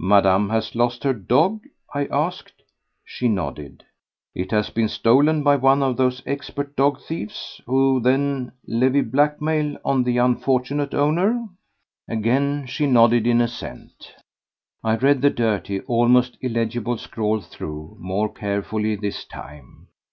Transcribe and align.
"Madame 0.00 0.50
has 0.50 0.74
lost 0.74 1.04
her 1.04 1.12
dog?" 1.14 1.60
I 1.94 2.06
asked. 2.06 2.64
She 3.04 3.28
nodded. 3.28 3.84
"It 4.34 4.50
has 4.50 4.70
been 4.70 4.88
stolen 4.88 5.44
by 5.44 5.54
one 5.54 5.84
of 5.84 5.96
those 5.96 6.20
expert 6.26 6.74
dog 6.74 7.00
thieves, 7.00 7.60
who 7.64 8.00
then 8.00 8.50
levy 8.66 9.02
blackmail 9.02 9.76
on 9.84 10.02
the 10.02 10.18
unfortunate 10.18 10.94
owner?" 10.94 11.46
Again 12.08 12.66
she 12.66 12.88
nodded 12.88 13.24
in 13.24 13.40
assent. 13.40 14.16
I 14.82 14.96
read 14.96 15.22
the 15.22 15.30
dirty, 15.30 15.80
almost 15.82 16.38
illegible 16.40 16.98
scrawl 16.98 17.40
through 17.40 17.96
more 18.00 18.32
carefully 18.32 18.96
this 18.96 19.24
time. 19.24 19.86